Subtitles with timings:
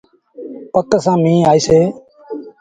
[0.73, 1.79] پڪ سآݩ ميݩهن آئيٚسي۔